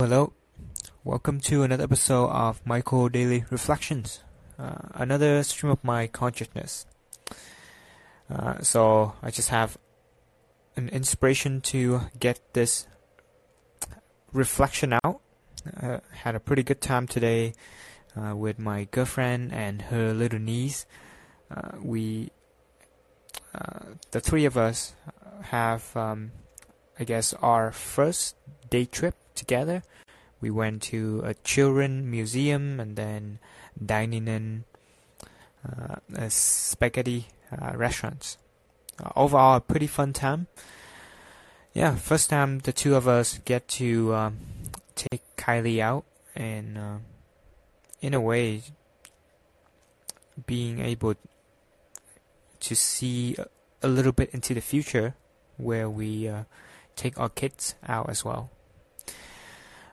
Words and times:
Hello, 0.00 0.32
welcome 1.02 1.40
to 1.40 1.64
another 1.64 1.82
episode 1.82 2.28
of 2.28 2.64
Michael 2.64 3.08
Daily 3.08 3.44
Reflections, 3.50 4.22
uh, 4.56 4.76
another 4.94 5.42
stream 5.42 5.72
of 5.72 5.82
my 5.82 6.06
consciousness. 6.06 6.86
Uh, 8.30 8.62
so 8.62 9.14
I 9.24 9.32
just 9.32 9.48
have 9.48 9.76
an 10.76 10.88
inspiration 10.90 11.60
to 11.62 12.02
get 12.16 12.38
this 12.52 12.86
reflection 14.32 14.96
out. 15.02 15.20
Uh, 15.82 15.98
had 16.12 16.36
a 16.36 16.40
pretty 16.40 16.62
good 16.62 16.80
time 16.80 17.08
today 17.08 17.54
uh, 18.16 18.36
with 18.36 18.56
my 18.56 18.84
girlfriend 18.92 19.52
and 19.52 19.82
her 19.82 20.14
little 20.14 20.38
niece. 20.38 20.86
Uh, 21.50 21.72
we, 21.82 22.30
uh, 23.52 23.80
the 24.12 24.20
three 24.20 24.44
of 24.44 24.56
us, 24.56 24.94
have, 25.40 25.96
um, 25.96 26.30
I 27.00 27.02
guess, 27.02 27.34
our 27.34 27.72
first 27.72 28.36
day 28.70 28.84
trip 28.84 29.16
together. 29.38 29.82
We 30.40 30.50
went 30.50 30.82
to 30.94 31.22
a 31.24 31.34
children 31.34 32.10
museum 32.10 32.78
and 32.78 32.96
then 32.96 33.38
dining 33.74 34.28
in 34.28 34.64
uh, 35.66 35.96
spaghetti 36.28 37.28
uh, 37.50 37.76
restaurants. 37.76 38.38
Uh, 39.02 39.10
overall, 39.16 39.56
a 39.56 39.60
pretty 39.60 39.86
fun 39.86 40.12
time. 40.12 40.46
Yeah, 41.72 41.94
first 41.96 42.30
time 42.30 42.60
the 42.60 42.72
two 42.72 42.94
of 42.96 43.06
us 43.06 43.38
get 43.44 43.68
to 43.78 44.14
um, 44.14 44.38
take 44.94 45.22
Khaylie 45.36 45.80
out, 45.80 46.04
and 46.34 46.78
uh, 46.78 46.98
in 48.00 48.14
a 48.14 48.20
way, 48.20 48.62
being 50.46 50.80
able 50.80 51.14
to 52.60 52.74
see 52.74 53.36
a 53.82 53.88
little 53.88 54.12
bit 54.12 54.30
into 54.30 54.54
the 54.54 54.60
future, 54.60 55.14
where 55.56 55.88
we 55.88 56.26
uh, 56.28 56.44
take 56.96 57.18
our 57.18 57.28
kids 57.28 57.74
out 57.86 58.10
as 58.10 58.24
well. 58.24 58.50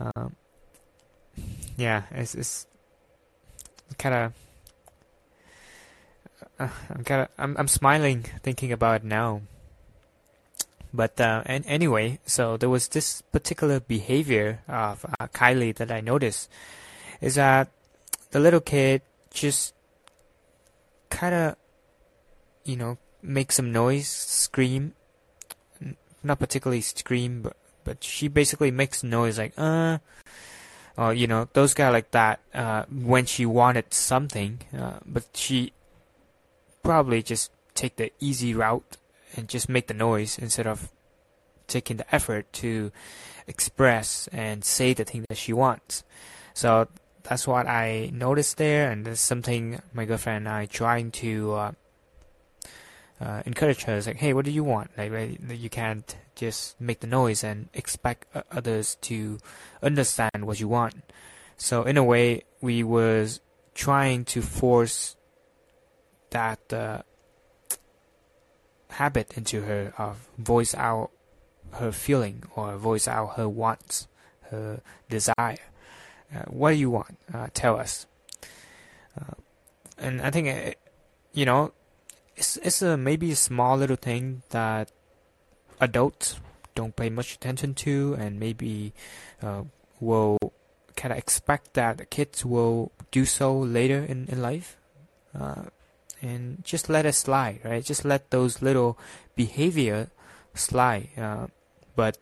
Um, 0.00 0.36
yeah, 1.76 2.02
it's, 2.10 2.34
it's 2.34 2.66
kind 3.98 4.14
of. 4.14 4.32
Uh, 6.58 6.68
I'm 6.90 7.04
kind 7.04 7.22
of 7.22 7.28
I'm 7.38 7.56
I'm 7.56 7.68
smiling 7.68 8.22
thinking 8.42 8.72
about 8.72 9.02
it 9.02 9.04
now. 9.04 9.42
But 10.92 11.20
uh, 11.20 11.42
and 11.44 11.64
anyway, 11.66 12.18
so 12.24 12.56
there 12.56 12.70
was 12.70 12.88
this 12.88 13.22
particular 13.22 13.80
behavior 13.80 14.62
of 14.66 15.04
uh, 15.04 15.26
Khaylie 15.28 15.76
that 15.76 15.92
I 15.92 16.00
noticed 16.00 16.48
is 17.20 17.34
that 17.34 17.68
the 18.30 18.40
little 18.40 18.60
kid 18.60 19.02
just 19.30 19.74
kind 21.10 21.34
of, 21.34 21.56
you 22.64 22.76
know, 22.76 22.96
make 23.22 23.52
some 23.52 23.72
noise, 23.72 24.08
scream, 24.08 24.94
not 26.22 26.38
particularly 26.38 26.80
scream, 26.80 27.42
but 27.42 27.56
but 27.88 28.04
she 28.04 28.28
basically 28.28 28.70
makes 28.70 29.02
noise 29.02 29.38
like 29.38 29.54
uh 29.56 29.96
or 30.98 31.14
you 31.14 31.26
know 31.26 31.48
those 31.54 31.72
guys 31.72 31.92
like 31.92 32.10
that 32.10 32.40
uh, 32.52 32.84
when 32.90 33.24
she 33.24 33.46
wanted 33.46 33.94
something 33.94 34.60
uh, 34.76 34.98
but 35.06 35.24
she 35.32 35.72
probably 36.82 37.22
just 37.22 37.50
take 37.74 37.96
the 37.96 38.12
easy 38.20 38.52
route 38.52 38.98
and 39.36 39.48
just 39.48 39.68
make 39.68 39.86
the 39.86 39.94
noise 39.94 40.38
instead 40.38 40.66
of 40.66 40.90
taking 41.66 41.96
the 41.96 42.14
effort 42.14 42.52
to 42.52 42.92
express 43.46 44.28
and 44.32 44.64
say 44.64 44.92
the 44.92 45.04
thing 45.04 45.24
that 45.28 45.38
she 45.38 45.52
wants. 45.52 46.02
So 46.54 46.88
that's 47.28 47.46
what 47.46 47.66
i 47.66 48.10
noticed 48.12 48.56
there 48.56 48.90
and 48.90 49.04
that's 49.04 49.20
something 49.20 49.80
my 49.92 50.04
girlfriend 50.06 50.46
and 50.46 50.54
i 50.54 50.64
trying 50.64 51.10
to 51.10 51.52
uh, 51.52 51.72
uh, 53.20 53.42
encourage 53.46 53.84
her. 53.84 53.96
It's 53.96 54.06
like, 54.06 54.16
hey, 54.16 54.32
what 54.32 54.44
do 54.44 54.50
you 54.50 54.64
want? 54.64 54.90
Like, 54.96 55.12
you 55.50 55.70
can't 55.70 56.16
just 56.34 56.80
make 56.80 57.00
the 57.00 57.06
noise 57.06 57.42
and 57.42 57.68
expect 57.74 58.26
others 58.50 58.96
to 59.02 59.38
understand 59.82 60.46
what 60.46 60.60
you 60.60 60.68
want. 60.68 60.94
So 61.56 61.82
in 61.82 61.96
a 61.96 62.04
way, 62.04 62.44
we 62.60 62.82
was 62.82 63.40
trying 63.74 64.24
to 64.26 64.42
force 64.42 65.16
that 66.30 66.72
uh, 66.72 67.02
habit 68.90 69.36
into 69.36 69.62
her 69.62 69.92
of 69.98 70.28
voice 70.38 70.74
out 70.74 71.10
her 71.72 71.92
feeling 71.92 72.44
or 72.54 72.76
voice 72.76 73.08
out 73.08 73.36
her 73.36 73.48
wants, 73.48 74.06
her 74.50 74.80
desire. 75.08 75.58
Uh, 76.34 76.42
what 76.48 76.72
do 76.72 76.76
you 76.76 76.90
want? 76.90 77.18
Uh, 77.32 77.48
tell 77.54 77.78
us. 77.78 78.06
Uh, 79.18 79.34
and 79.98 80.20
I 80.20 80.30
think, 80.30 80.48
uh, 80.48 80.74
you 81.32 81.44
know, 81.44 81.72
it's 82.38 82.56
it's 82.58 82.82
a 82.82 82.96
maybe 82.96 83.32
a 83.32 83.36
small 83.36 83.76
little 83.76 83.96
thing 83.96 84.42
that 84.50 84.92
adults 85.80 86.40
don't 86.74 86.94
pay 86.94 87.10
much 87.10 87.34
attention 87.34 87.74
to, 87.74 88.16
and 88.18 88.38
maybe 88.38 88.94
uh, 89.42 89.62
will 90.00 90.38
kind 90.96 91.12
of 91.12 91.18
expect 91.18 91.74
that 91.74 91.98
the 91.98 92.06
kids 92.06 92.44
will 92.44 92.92
do 93.10 93.24
so 93.24 93.58
later 93.58 93.98
in 94.04 94.26
in 94.28 94.40
life, 94.40 94.76
uh, 95.38 95.64
and 96.22 96.64
just 96.64 96.88
let 96.88 97.06
it 97.06 97.14
slide, 97.14 97.60
right? 97.64 97.84
Just 97.84 98.04
let 98.04 98.30
those 98.30 98.62
little 98.62 98.96
behavior 99.34 100.10
slide. 100.54 101.08
Uh, 101.18 101.48
but 101.96 102.18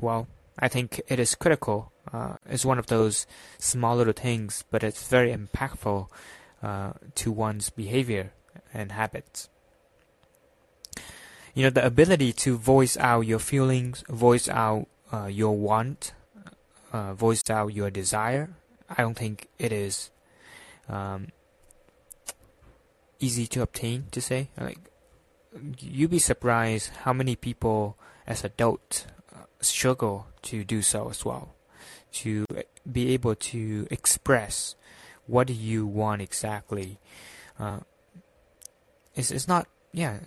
well, 0.00 0.28
I 0.58 0.68
think 0.68 1.00
it 1.08 1.18
is 1.18 1.34
critical. 1.34 1.90
Uh, 2.12 2.36
it's 2.48 2.64
one 2.64 2.78
of 2.78 2.86
those 2.86 3.26
small 3.58 3.96
little 3.96 4.12
things, 4.12 4.62
but 4.70 4.84
it's 4.84 5.08
very 5.08 5.34
impactful 5.34 6.06
uh, 6.62 6.92
to 7.16 7.32
one's 7.32 7.70
behavior 7.70 8.30
and 8.74 8.92
habits. 8.92 9.48
You 11.54 11.62
know, 11.62 11.70
the 11.70 11.86
ability 11.86 12.32
to 12.44 12.58
voice 12.58 12.96
out 12.96 13.22
your 13.22 13.38
feelings, 13.38 14.02
voice 14.08 14.48
out 14.48 14.88
uh, 15.12 15.26
your 15.26 15.56
want, 15.56 16.12
uh, 16.92 17.14
voice 17.14 17.48
out 17.48 17.68
your 17.68 17.90
desire, 17.90 18.50
I 18.88 19.02
don't 19.02 19.16
think 19.16 19.48
it 19.58 19.72
is 19.72 20.10
um, 20.88 21.28
easy 23.20 23.46
to 23.48 23.62
obtain, 23.62 24.06
to 24.10 24.20
say. 24.20 24.50
Like, 24.58 24.78
you'd 25.78 26.10
be 26.10 26.18
surprised 26.18 26.90
how 27.02 27.12
many 27.12 27.36
people 27.36 27.96
as 28.26 28.44
adults 28.44 29.06
uh, 29.34 29.44
struggle 29.60 30.26
to 30.42 30.64
do 30.64 30.82
so 30.82 31.08
as 31.08 31.24
well. 31.24 31.54
To 32.12 32.46
be 32.90 33.12
able 33.12 33.34
to 33.34 33.88
express 33.90 34.76
what 35.26 35.48
do 35.48 35.52
you 35.52 35.86
want 35.86 36.22
exactly. 36.22 36.98
Uh, 37.58 37.80
it's 39.14 39.30
it's 39.30 39.48
not 39.48 39.66
yeah 39.92 40.18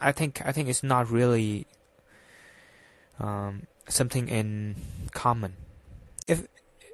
I 0.00 0.12
think 0.12 0.42
I 0.44 0.52
think 0.52 0.68
it's 0.68 0.82
not 0.82 1.10
really 1.10 1.66
um, 3.18 3.66
something 3.88 4.28
in 4.28 4.76
common. 5.12 5.54
If 6.26 6.46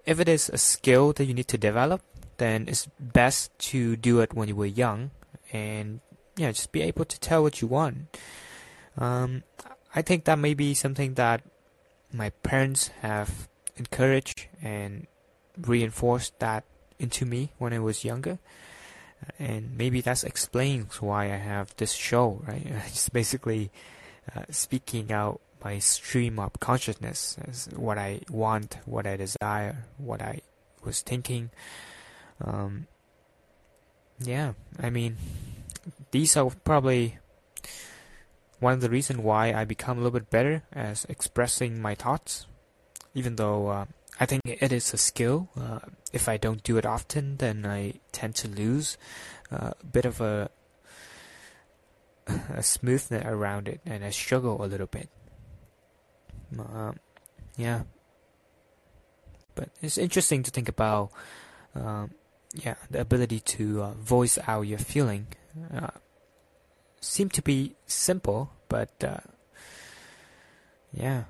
if 0.04 0.20
it 0.20 0.28
is 0.28 0.48
a 0.48 0.58
skill 0.58 1.12
that 1.14 1.24
you 1.24 1.34
need 1.34 1.48
to 1.48 1.58
develop, 1.58 2.02
then 2.38 2.66
it's 2.68 2.88
best 2.98 3.56
to 3.70 3.96
do 3.96 4.20
it 4.20 4.34
when 4.34 4.48
you 4.48 4.56
were 4.56 4.66
young, 4.66 5.10
and 5.52 6.00
yeah, 6.36 6.52
just 6.52 6.72
be 6.72 6.82
able 6.82 7.04
to 7.04 7.20
tell 7.20 7.42
what 7.42 7.60
you 7.60 7.68
want. 7.68 8.16
Um, 8.96 9.44
I 9.94 10.02
think 10.02 10.24
that 10.24 10.38
may 10.38 10.54
be 10.54 10.74
something 10.74 11.14
that 11.14 11.42
my 12.12 12.30
parents 12.42 12.88
have 13.00 13.48
encouraged 13.76 14.46
and 14.62 15.06
reinforced 15.56 16.38
that 16.38 16.64
into 16.98 17.24
me 17.24 17.52
when 17.58 17.72
I 17.72 17.78
was 17.78 18.04
younger 18.04 18.38
and 19.38 19.76
maybe 19.76 20.00
that 20.02 20.24
explains 20.24 21.00
why 21.00 21.24
I 21.26 21.36
have 21.36 21.74
this 21.76 21.92
show, 21.92 22.42
right? 22.46 22.64
Just 22.88 23.12
basically 23.12 23.70
uh, 24.34 24.44
speaking 24.50 25.12
out 25.12 25.40
my 25.62 25.78
stream 25.78 26.38
of 26.38 26.58
consciousness 26.58 27.38
what 27.76 27.98
I 27.98 28.20
want, 28.30 28.78
what 28.86 29.06
I 29.06 29.16
desire, 29.16 29.84
what 29.98 30.22
I 30.22 30.40
was 30.84 31.02
thinking. 31.02 31.50
Um, 32.42 32.86
yeah, 34.18 34.54
I 34.78 34.90
mean, 34.90 35.16
these 36.10 36.36
are 36.36 36.50
probably 36.64 37.18
one 38.58 38.74
of 38.74 38.80
the 38.80 38.90
reasons 38.90 39.20
why 39.20 39.52
I 39.52 39.64
become 39.64 39.98
a 39.98 40.00
little 40.02 40.18
bit 40.18 40.30
better 40.30 40.62
as 40.72 41.06
expressing 41.08 41.80
my 41.80 41.94
thoughts, 41.94 42.46
even 43.14 43.36
though 43.36 43.68
uh, 43.68 43.84
I 44.20 44.26
think 44.26 44.42
it 44.44 44.70
is 44.70 44.92
a 44.92 44.98
skill. 44.98 45.48
Uh, 45.58 45.80
if 46.12 46.28
I 46.28 46.36
don't 46.36 46.62
do 46.62 46.76
it 46.76 46.84
often, 46.84 47.38
then 47.38 47.64
I 47.64 47.94
tend 48.12 48.34
to 48.36 48.48
lose 48.48 48.98
uh, 49.50 49.72
a 49.80 49.86
bit 49.86 50.04
of 50.04 50.20
a 50.20 50.50
a 52.54 52.62
smoothness 52.62 53.24
around 53.24 53.66
it, 53.66 53.80
and 53.86 54.04
I 54.04 54.10
struggle 54.10 54.62
a 54.62 54.66
little 54.66 54.86
bit. 54.86 55.08
Um, 56.58 57.00
yeah, 57.56 57.82
but 59.54 59.70
it's 59.80 59.98
interesting 59.98 60.42
to 60.44 60.50
think 60.50 60.68
about. 60.68 61.10
Um, 61.74 62.10
yeah, 62.52 62.74
the 62.90 63.00
ability 63.00 63.40
to 63.40 63.82
uh, 63.82 63.92
voice 63.92 64.36
out 64.48 64.62
your 64.62 64.78
feeling 64.78 65.28
uh, 65.72 65.90
seem 67.00 67.28
to 67.30 67.42
be 67.42 67.76
simple, 67.86 68.50
but 68.68 68.90
uh, 69.04 69.20
yeah, 70.92 71.24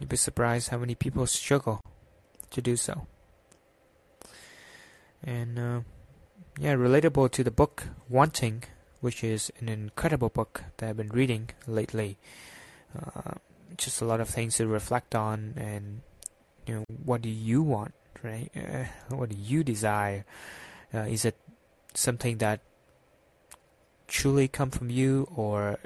You'd 0.00 0.08
be 0.08 0.16
surprised 0.16 0.70
how 0.70 0.78
many 0.78 0.94
people 0.96 1.26
struggle 1.26 1.80
to 2.50 2.60
do 2.60 2.76
so. 2.76 3.06
And 5.22 5.58
uh, 5.58 5.80
yeah, 6.58 6.74
relatable 6.74 7.30
to 7.32 7.44
the 7.44 7.50
book 7.50 7.84
Wanting, 8.08 8.64
which 9.00 9.22
is 9.22 9.52
an 9.60 9.68
incredible 9.68 10.30
book 10.30 10.64
that 10.78 10.88
I've 10.88 10.96
been 10.96 11.10
reading 11.10 11.50
lately. 11.66 12.16
Uh, 12.98 13.32
just 13.76 14.00
a 14.00 14.04
lot 14.04 14.20
of 14.20 14.28
things 14.28 14.56
to 14.56 14.66
reflect 14.66 15.14
on 15.14 15.54
and 15.56 16.00
you 16.66 16.74
know, 16.74 16.84
what 17.04 17.22
do 17.22 17.28
you 17.28 17.62
want, 17.62 17.94
right? 18.22 18.50
Uh, 18.56 19.14
what 19.14 19.28
do 19.28 19.36
you 19.36 19.62
desire? 19.62 20.24
Uh, 20.92 21.00
is 21.00 21.24
it 21.24 21.36
something 21.94 22.38
that 22.38 22.60
truly 24.08 24.48
come 24.48 24.70
from 24.70 24.90
you, 24.90 25.28
or 25.34 25.78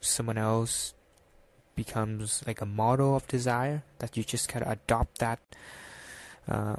someone 0.00 0.38
else 0.38 0.94
becomes 1.76 2.42
like 2.46 2.60
a 2.60 2.66
model 2.66 3.14
of 3.14 3.28
desire 3.28 3.84
that 3.98 4.16
you 4.16 4.24
just 4.24 4.48
kind 4.48 4.64
of 4.64 4.72
adopt 4.72 5.18
that 5.18 5.38
uh, 6.48 6.76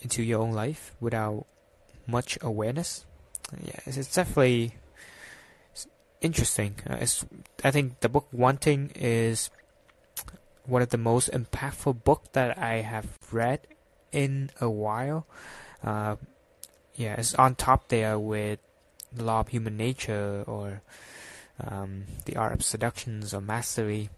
into 0.00 0.22
your 0.22 0.42
own 0.42 0.52
life 0.52 0.94
without 1.00 1.46
much 2.06 2.38
awareness? 2.42 3.04
Yeah, 3.64 3.80
it's, 3.86 3.96
it's 3.96 4.14
definitely 4.14 4.74
interesting. 6.20 6.76
Uh, 6.88 6.98
it's, 7.00 7.24
I 7.64 7.70
think 7.70 8.00
the 8.00 8.08
book 8.08 8.28
Wanting 8.32 8.92
is 8.94 9.50
one 10.66 10.82
of 10.82 10.90
the 10.90 10.98
most 10.98 11.30
impactful 11.30 12.04
book 12.04 12.32
that 12.32 12.58
I 12.58 12.82
have 12.82 13.18
read 13.32 13.66
in 14.12 14.50
a 14.60 14.70
while. 14.70 15.26
Uh, 15.82 16.16
yeah, 16.94 17.14
it's 17.14 17.34
on 17.34 17.54
top 17.54 17.88
there 17.88 18.18
with 18.18 18.60
the 19.12 19.24
law 19.24 19.40
of 19.40 19.48
human 19.48 19.76
nature 19.76 20.44
or 20.46 20.82
um, 21.62 22.04
the 22.24 22.36
art 22.36 22.52
of 22.52 22.64
seductions 22.64 23.34
or 23.34 23.40
mastery. 23.40 24.10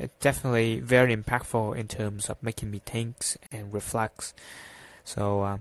It's 0.00 0.14
definitely 0.20 0.80
very 0.80 1.14
impactful 1.14 1.76
in 1.76 1.88
terms 1.88 2.30
of 2.30 2.42
making 2.42 2.70
me 2.70 2.80
think 2.84 3.16
and 3.52 3.72
reflect. 3.72 4.32
So, 5.04 5.42
uh, 5.42 5.58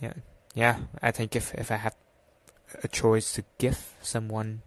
yeah, 0.00 0.14
yeah, 0.54 0.78
I 1.02 1.10
think 1.10 1.36
if 1.36 1.54
if 1.54 1.70
I 1.70 1.76
had 1.76 1.94
a 2.82 2.88
choice 2.88 3.32
to 3.34 3.44
give 3.58 3.94
someone 4.00 4.62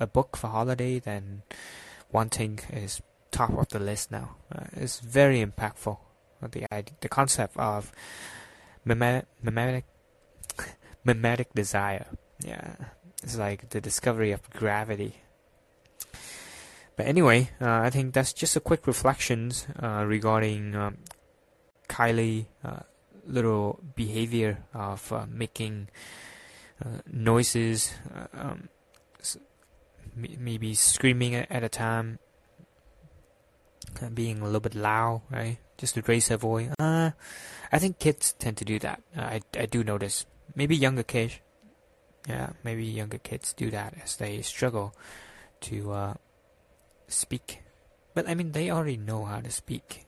a 0.00 0.06
book 0.06 0.36
for 0.36 0.48
holiday, 0.48 0.98
then 0.98 1.42
one 2.10 2.28
thing 2.28 2.60
is 2.72 3.02
top 3.30 3.52
of 3.58 3.68
the 3.68 3.78
list 3.78 4.10
now. 4.10 4.36
Uh, 4.54 4.64
it's 4.72 5.00
very 5.00 5.44
impactful. 5.44 5.98
The 6.40 6.66
the 7.00 7.08
concept 7.08 7.56
of 7.56 7.92
mimetic, 8.84 9.26
mimetic, 9.42 9.84
mimetic 11.04 11.52
desire. 11.54 12.06
Yeah, 12.44 12.74
it's 13.22 13.36
like 13.36 13.70
the 13.70 13.80
discovery 13.80 14.32
of 14.32 14.48
gravity. 14.50 15.16
But 16.96 17.06
anyway, 17.06 17.50
uh, 17.60 17.80
I 17.80 17.90
think 17.90 18.14
that's 18.14 18.32
just 18.32 18.56
a 18.56 18.60
quick 18.60 18.86
reflections 18.86 19.66
uh, 19.80 20.04
regarding 20.06 20.74
um, 20.74 20.98
Khaylie' 21.88 22.46
uh, 22.64 22.80
little 23.26 23.80
behavior 23.94 24.64
of 24.72 25.12
uh, 25.12 25.26
making 25.28 25.88
uh, 26.84 27.00
noises, 27.10 27.92
um, 28.32 28.68
maybe 30.16 30.74
screaming 30.74 31.34
at 31.34 31.62
a 31.62 31.68
time, 31.68 32.18
being 34.14 34.40
a 34.40 34.44
little 34.44 34.60
bit 34.60 34.74
loud, 34.74 35.22
right? 35.30 35.58
Just 35.78 35.94
to 35.94 36.02
raise 36.06 36.28
her 36.28 36.36
voice. 36.36 36.70
Uh, 36.78 37.10
I 37.70 37.78
think 37.78 37.98
kids 37.98 38.32
tend 38.38 38.56
to 38.58 38.64
do 38.64 38.78
that. 38.78 39.02
Uh, 39.16 39.22
I, 39.22 39.40
I 39.58 39.66
do 39.66 39.84
notice. 39.84 40.26
Maybe 40.54 40.76
younger 40.76 41.02
kids. 41.02 41.40
Yeah, 42.28 42.50
maybe 42.64 42.84
younger 42.84 43.18
kids 43.18 43.52
do 43.52 43.70
that 43.70 43.94
as 44.02 44.16
they 44.16 44.42
struggle 44.42 44.94
to 45.60 45.92
uh, 45.92 46.14
speak. 47.08 47.62
But 48.14 48.28
I 48.28 48.34
mean, 48.34 48.52
they 48.52 48.70
already 48.70 48.96
know 48.96 49.24
how 49.24 49.40
to 49.40 49.50
speak. 49.50 50.06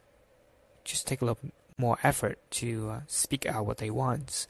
Just 0.85 1.07
take 1.07 1.21
a 1.21 1.25
little 1.27 1.51
more 1.77 1.99
effort 2.03 2.39
to 2.51 2.91
uh, 2.91 3.01
speak 3.07 3.47
out 3.47 3.67
what 3.67 3.79
they 3.79 3.91
want. 3.91 4.47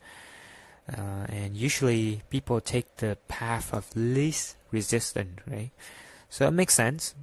Uh, 0.91 1.27
and 1.29 1.57
usually 1.57 2.23
people 2.31 2.61
take 2.61 2.97
the 2.97 3.19
path 3.29 3.75
of 3.75 3.95
least 3.95 4.57
resistance, 4.71 5.41
right? 5.47 5.71
So 6.31 6.47
it 6.47 6.53
makes 6.53 6.75
sense. 6.75 7.15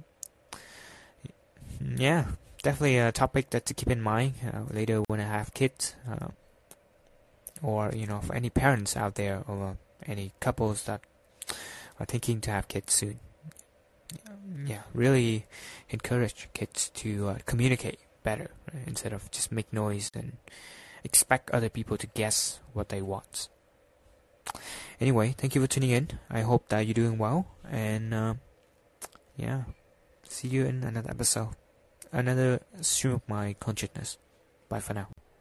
Yeah, 1.80 2.26
definitely 2.62 2.98
a 2.98 3.12
topic 3.12 3.50
that 3.50 3.66
to 3.66 3.74
keep 3.74 3.90
in 3.90 4.00
mind 4.00 4.34
uh, 4.52 4.72
later 4.72 5.02
when 5.08 5.20
I 5.20 5.24
have 5.24 5.52
kids, 5.52 5.94
uh, 6.08 6.28
or 7.62 7.90
you 7.94 8.06
know, 8.06 8.20
for 8.20 8.34
any 8.34 8.50
parents 8.50 8.96
out 8.96 9.16
there 9.16 9.42
or 9.48 9.76
any 10.06 10.32
couples 10.40 10.84
that 10.84 11.00
are 11.98 12.06
thinking 12.06 12.40
to 12.42 12.50
have 12.50 12.68
kids 12.68 12.92
soon. 12.92 13.18
Yeah, 14.66 14.82
really 14.94 15.46
encourage 15.90 16.48
kids 16.54 16.90
to 17.00 17.28
uh, 17.28 17.38
communicate 17.46 17.98
better 18.22 18.50
right? 18.72 18.82
instead 18.86 19.12
of 19.12 19.30
just 19.30 19.52
make 19.52 19.72
noise 19.72 20.10
and 20.14 20.38
expect 21.04 21.50
other 21.50 21.68
people 21.68 21.96
to 21.98 22.06
guess 22.06 22.60
what 22.72 22.88
they 22.88 23.02
want. 23.02 23.48
Anyway, 25.00 25.34
thank 25.36 25.54
you 25.54 25.60
for 25.60 25.66
tuning 25.66 25.90
in. 25.90 26.18
I 26.30 26.40
hope 26.40 26.68
that 26.68 26.86
you're 26.86 26.94
doing 26.94 27.18
well, 27.18 27.46
and 27.68 28.14
uh, 28.14 28.34
yeah, 29.36 29.64
see 30.28 30.48
you 30.48 30.64
in 30.64 30.84
another 30.84 31.10
episode 31.10 31.54
another 32.12 32.60
stream 32.80 33.14
of 33.14 33.28
my 33.28 33.54
consciousness. 33.60 34.18
Bye 34.68 34.80
for 34.80 34.94
now. 34.94 35.15